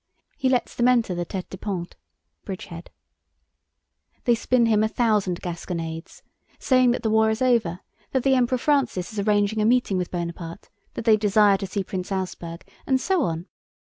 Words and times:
He 0.35 0.49
lets 0.49 0.73
them 0.73 0.87
enter 0.87 1.13
the 1.13 1.27
tête 1.27 1.49
de 1.51 1.59
pont. 1.59 1.95
* 3.57 4.23
They 4.25 4.33
spin 4.33 4.65
him 4.65 4.83
a 4.83 4.87
thousand 4.87 5.41
gasconades, 5.41 6.23
saying 6.57 6.89
that 6.89 7.03
the 7.03 7.11
war 7.11 7.29
is 7.29 7.39
over, 7.43 7.81
that 8.11 8.23
the 8.23 8.33
Emperor 8.33 8.57
Francis 8.57 9.13
is 9.13 9.19
arranging 9.19 9.61
a 9.61 9.65
meeting 9.65 9.97
with 9.97 10.09
Bonaparte, 10.09 10.69
that 10.95 11.05
they 11.05 11.17
desire 11.17 11.57
to 11.57 11.67
see 11.67 11.83
Prince 11.83 12.09
Auersperg, 12.09 12.63
and 12.87 12.99
so 12.99 13.21
on. 13.21 13.45